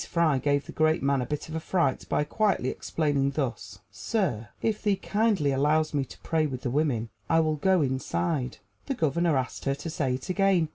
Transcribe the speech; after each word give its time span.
Fry 0.09 0.39
gave 0.39 0.65
the 0.65 0.71
great 0.71 1.03
man 1.03 1.21
a 1.21 1.27
bit 1.27 1.47
of 1.47 1.61
fright 1.61 2.07
by 2.09 2.23
quietly 2.23 2.69
explaining 2.69 3.29
thus: 3.29 3.77
"Sir, 3.91 4.49
if 4.59 4.81
thee 4.81 4.95
kindly 4.95 5.51
allows 5.51 5.93
me 5.93 6.05
to 6.05 6.17
pray 6.21 6.47
with 6.47 6.61
the 6.63 6.71
women, 6.71 7.09
I 7.29 7.39
will 7.41 7.57
go 7.57 7.83
inside." 7.83 8.57
The 8.87 8.95
Governor 8.95 9.37
asked 9.37 9.65
her 9.65 9.75
to 9.75 9.89
say 9.91 10.15
it 10.15 10.27
again. 10.27 10.69